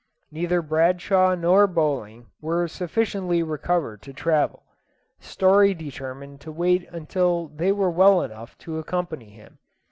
[0.31, 4.63] Neither Bradshaw nor Bowling were sufficiently recovered to travel.
[5.19, 9.59] Story determined to wait until they were well enough to accompany him.